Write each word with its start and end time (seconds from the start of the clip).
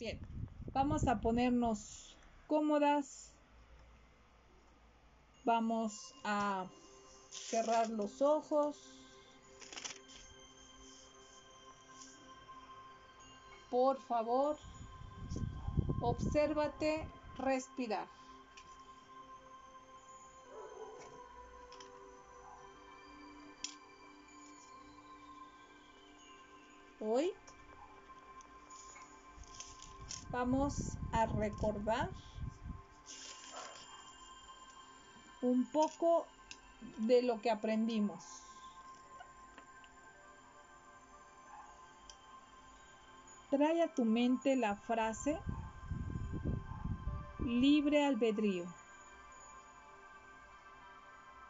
Bien, 0.00 0.18
vamos 0.72 1.06
a 1.08 1.20
ponernos 1.20 2.16
cómodas. 2.46 3.34
Vamos 5.44 6.14
a 6.24 6.66
cerrar 7.28 7.90
los 7.90 8.22
ojos. 8.22 8.78
Por 13.70 14.00
favor, 14.06 14.56
obsérvate 16.00 17.06
respirar. 17.36 18.08
Hoy 27.00 27.34
vamos 30.30 30.96
a 31.12 31.26
recordar 31.26 32.10
un 35.42 35.64
poco 35.66 36.26
de 36.98 37.22
lo 37.22 37.40
que 37.40 37.50
aprendimos. 37.50 38.24
Trae 43.50 43.82
a 43.82 43.92
tu 43.92 44.04
mente 44.04 44.54
la 44.54 44.76
frase 44.76 45.40
libre 47.40 48.04
albedrío. 48.04 48.64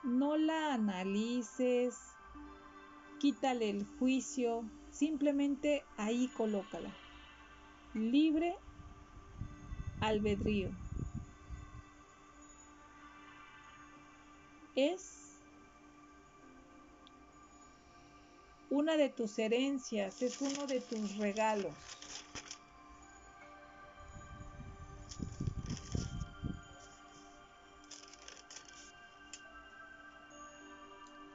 No 0.03 0.39
la 0.39 0.73
analices, 0.73 1.99
quítale 3.19 3.69
el 3.69 3.87
juicio, 3.99 4.65
simplemente 4.91 5.85
ahí 5.99 6.29
colócala. 6.29 6.91
Libre 7.93 8.57
albedrío. 10.01 10.71
Es 14.75 15.21
una 18.71 18.97
de 18.97 19.09
tus 19.11 19.39
herencias, 19.39 20.23
es 20.23 20.41
uno 20.41 20.67
de 20.67 20.81
tus 20.81 21.17
regalos. 21.17 21.75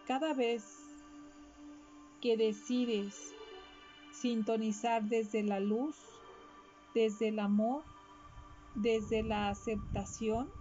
Cada 0.08 0.34
vez 0.34 0.64
que 2.22 2.38
decides 2.38 3.34
sintonizar 4.14 5.04
desde 5.04 5.44
la 5.44 5.60
luz, 5.60 5.96
desde 6.94 7.28
el 7.28 7.40
amor, 7.40 7.84
desde 8.76 9.24
la 9.24 9.50
aceptación, 9.50 10.52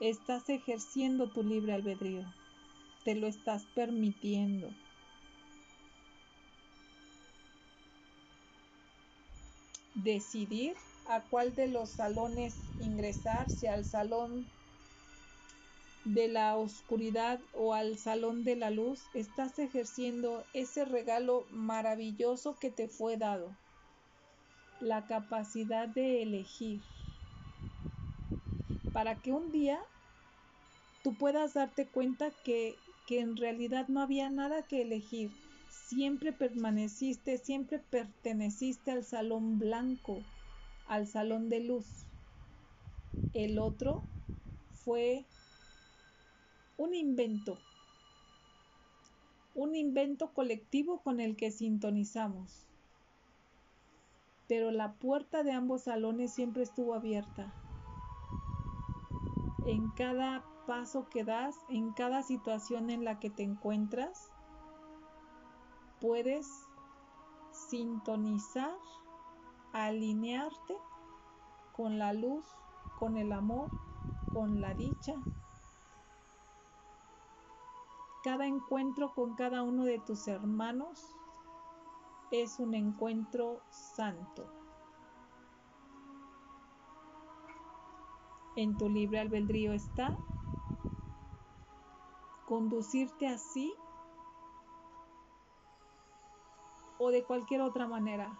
estás 0.00 0.48
ejerciendo 0.48 1.30
tu 1.30 1.42
libre 1.42 1.72
albedrío, 1.72 2.24
te 3.04 3.14
lo 3.14 3.26
estás 3.26 3.64
permitiendo. 3.74 4.68
Decidir 9.94 10.74
a 11.08 11.20
cuál 11.22 11.54
de 11.54 11.68
los 11.68 11.90
salones 11.90 12.56
ingresar, 12.80 13.50
si 13.50 13.66
al 13.66 13.84
salón 13.84 14.46
de 16.04 16.28
la 16.28 16.56
oscuridad 16.56 17.40
o 17.54 17.74
al 17.74 17.96
salón 17.96 18.44
de 18.44 18.56
la 18.56 18.70
luz, 18.70 19.02
estás 19.14 19.58
ejerciendo 19.58 20.44
ese 20.52 20.84
regalo 20.84 21.46
maravilloso 21.50 22.56
que 22.58 22.70
te 22.70 22.88
fue 22.88 23.16
dado, 23.16 23.56
la 24.82 25.06
capacidad 25.06 25.86
de 25.88 26.22
elegir, 26.22 26.80
para 28.92 29.14
que 29.14 29.32
un 29.32 29.52
día 29.52 29.78
tú 31.04 31.14
puedas 31.14 31.54
darte 31.54 31.86
cuenta 31.86 32.30
que, 32.44 32.76
que 33.06 33.20
en 33.20 33.36
realidad 33.36 33.88
no 33.88 34.00
había 34.00 34.28
nada 34.28 34.62
que 34.62 34.82
elegir, 34.82 35.30
siempre 35.70 36.32
permaneciste, 36.32 37.38
siempre 37.38 37.78
perteneciste 37.78 38.90
al 38.90 39.04
salón 39.04 39.58
blanco, 39.58 40.18
al 40.88 41.06
salón 41.06 41.48
de 41.48 41.60
luz. 41.60 41.86
El 43.34 43.58
otro 43.58 44.02
fue 44.84 45.24
un 46.76 46.94
invento, 46.94 47.56
un 49.54 49.76
invento 49.76 50.32
colectivo 50.34 51.00
con 51.02 51.20
el 51.20 51.36
que 51.36 51.50
sintonizamos. 51.50 52.71
Pero 54.48 54.70
la 54.70 54.94
puerta 54.94 55.42
de 55.42 55.52
ambos 55.52 55.82
salones 55.82 56.32
siempre 56.32 56.62
estuvo 56.62 56.94
abierta. 56.94 57.54
En 59.66 59.90
cada 59.90 60.44
paso 60.66 61.08
que 61.08 61.24
das, 61.24 61.56
en 61.68 61.92
cada 61.92 62.22
situación 62.22 62.90
en 62.90 63.04
la 63.04 63.18
que 63.18 63.30
te 63.30 63.42
encuentras, 63.42 64.30
puedes 66.00 66.48
sintonizar, 67.52 68.76
alinearte 69.72 70.76
con 71.72 71.98
la 71.98 72.12
luz, 72.12 72.44
con 72.98 73.16
el 73.16 73.32
amor, 73.32 73.70
con 74.32 74.60
la 74.60 74.74
dicha, 74.74 75.14
cada 78.22 78.46
encuentro 78.46 79.12
con 79.14 79.34
cada 79.34 79.62
uno 79.62 79.84
de 79.84 79.98
tus 79.98 80.28
hermanos 80.28 81.16
es 82.32 82.58
un 82.58 82.74
encuentro 82.74 83.60
santo. 83.70 84.50
En 88.56 88.76
tu 88.76 88.88
libre 88.88 89.20
albedrío 89.20 89.72
está 89.72 90.16
conducirte 92.46 93.26
así 93.28 93.72
o 96.98 97.10
de 97.10 97.24
cualquier 97.24 97.60
otra 97.60 97.86
manera, 97.86 98.38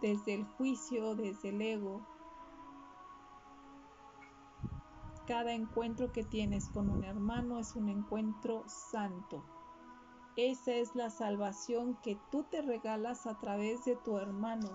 desde 0.00 0.34
el 0.34 0.44
juicio, 0.44 1.14
desde 1.14 1.50
el 1.50 1.60
ego, 1.60 2.00
Cada 5.30 5.52
encuentro 5.52 6.10
que 6.10 6.24
tienes 6.24 6.68
con 6.70 6.90
un 6.90 7.04
hermano 7.04 7.60
es 7.60 7.76
un 7.76 7.88
encuentro 7.88 8.64
santo. 8.66 9.44
Esa 10.42 10.72
es 10.72 10.94
la 10.96 11.10
salvación 11.10 11.96
que 11.96 12.18
tú 12.30 12.44
te 12.44 12.62
regalas 12.62 13.26
a 13.26 13.38
través 13.38 13.84
de 13.84 13.94
tu 13.94 14.16
hermano. 14.16 14.70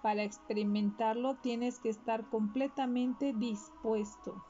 Para 0.00 0.22
experimentarlo 0.22 1.36
tienes 1.36 1.78
que 1.78 1.90
estar 1.90 2.26
completamente 2.30 3.34
dispuesto. 3.34 4.42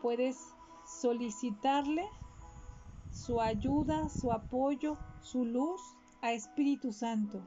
Puedes 0.00 0.54
solicitarle 0.86 2.08
su 3.10 3.38
ayuda, 3.38 4.08
su 4.08 4.32
apoyo, 4.32 4.96
su 5.20 5.44
luz 5.44 5.82
a 6.26 6.32
Espíritu 6.32 6.92
Santo. 6.92 7.40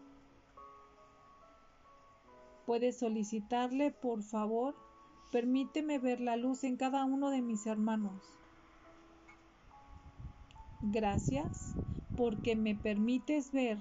Puedes 2.65 2.97
solicitarle, 2.97 3.91
por 3.91 4.23
favor, 4.23 4.73
permíteme 5.33 5.99
ver 5.99 6.21
la 6.21 6.37
luz 6.37 6.63
en 6.63 6.77
cada 6.77 7.03
uno 7.03 7.29
de 7.29 7.41
mis 7.41 7.67
hermanos. 7.67 8.23
Gracias 10.81 11.75
porque 12.15 12.55
me 12.55 12.73
permites 12.73 13.51
ver 13.51 13.79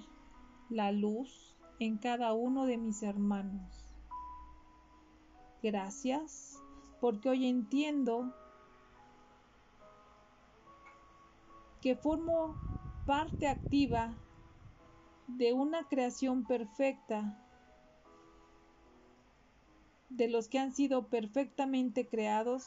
la 0.69 0.91
luz 0.91 1.55
en 1.79 1.99
cada 1.99 2.33
uno 2.33 2.67
de 2.67 2.77
mis 2.77 3.05
hermanos. 3.05 3.89
Gracias 5.63 6.61
porque 7.01 7.29
hoy 7.29 7.47
entiendo 7.47 8.35
que 11.81 11.95
formo 11.95 12.57
parte 13.07 13.47
activa 13.47 14.13
de 15.29 15.53
una 15.53 15.85
creación 15.89 16.45
perfecta, 16.45 17.39
de 20.09 20.29
los 20.29 20.49
que 20.49 20.59
han 20.59 20.75
sido 20.75 21.09
perfectamente 21.09 22.09
creados 22.09 22.65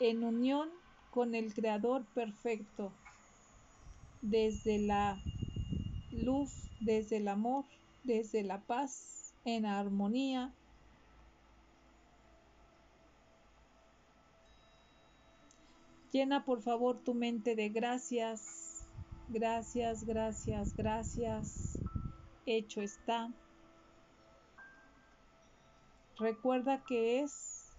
en 0.00 0.24
unión 0.24 0.68
con 1.10 1.34
el 1.34 1.54
Creador 1.54 2.04
perfecto, 2.14 2.92
desde 4.20 4.78
la 4.78 5.18
luz, 6.12 6.50
desde 6.80 7.18
el 7.18 7.28
amor, 7.28 7.64
desde 8.04 8.42
la 8.42 8.60
paz, 8.60 9.32
en 9.44 9.64
armonía, 9.64 10.52
Llena 16.16 16.46
por 16.46 16.62
favor 16.62 16.98
tu 17.04 17.12
mente 17.12 17.54
de 17.56 17.68
gracias, 17.68 18.65
gracias, 19.28 20.04
gracias, 20.04 20.74
gracias. 20.76 21.78
Hecho 22.46 22.80
está. 22.80 23.32
Recuerda 26.18 26.82
que 26.84 27.20
es 27.20 27.76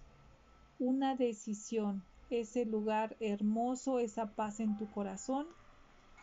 una 0.78 1.16
decisión. 1.16 2.04
Ese 2.30 2.66
lugar 2.66 3.16
hermoso, 3.20 3.98
esa 3.98 4.34
paz 4.34 4.60
en 4.60 4.76
tu 4.76 4.90
corazón, 4.90 5.46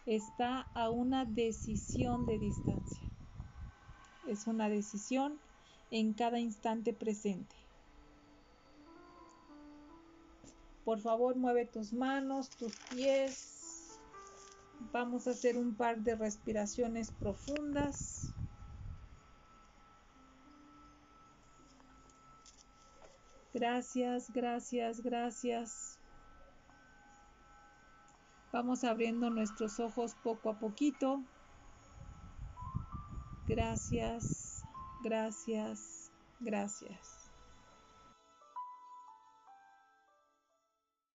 está 0.06 0.62
a 0.76 0.90
una 0.90 1.26
decisión 1.26 2.26
de 2.28 2.38
distancia. 2.38 3.04
Es 4.28 4.48
una 4.48 4.70
decisión 4.70 5.40
en 5.92 6.14
cada 6.14 6.40
instante 6.40 6.94
presente. 6.94 7.56
Por 10.84 11.00
favor, 11.00 11.36
mueve 11.36 11.66
tus 11.66 11.94
manos, 11.94 12.52
tus 12.52 12.76
pies. 12.92 13.55
Vamos 14.92 15.28
a 15.28 15.32
hacer 15.32 15.58
un 15.58 15.76
par 15.76 16.00
de 16.00 16.16
respiraciones 16.16 17.12
profundas. 17.12 18.34
Gracias, 23.54 24.32
gracias, 24.32 25.02
gracias. 25.02 26.00
Vamos 28.52 28.84
abriendo 28.84 29.30
nuestros 29.30 29.80
ojos 29.80 30.16
poco 30.24 30.50
a 30.50 30.60
poquito. 30.60 31.24
Gracias, 33.48 34.64
gracias, 35.04 36.12
gracias. 36.40 37.25